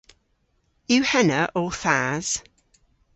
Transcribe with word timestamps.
Yw 0.93 1.03
henna 1.11 1.41
ow 1.59 1.69
thas? 1.81 2.27